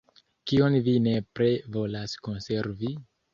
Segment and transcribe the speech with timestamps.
[0.51, 2.97] Kion vi nepre volas konservi?